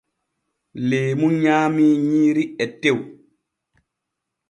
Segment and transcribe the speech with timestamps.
[0.87, 2.99] Leemu nyaamii nyiiri e tew.